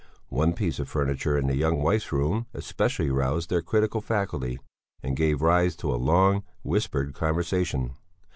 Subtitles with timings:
[0.33, 4.57] One piece of furniture in the young wife's room especially roused their critical faculty,
[5.03, 7.91] and gave rise to a long, whispered conversation.